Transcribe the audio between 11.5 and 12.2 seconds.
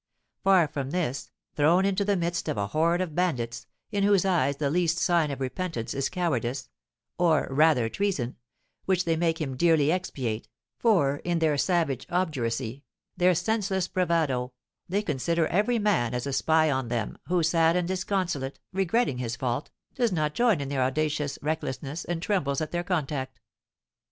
savage